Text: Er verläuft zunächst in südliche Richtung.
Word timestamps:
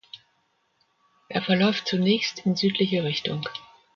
Er 1.29 1.43
verläuft 1.43 1.87
zunächst 1.87 2.39
in 2.43 2.55
südliche 2.55 3.03
Richtung. 3.03 3.47